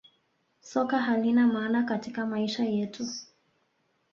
[0.61, 3.05] Soka halina maana katika maisha yetu